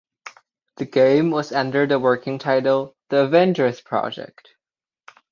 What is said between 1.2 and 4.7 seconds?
was under the working title "The Avengers Project".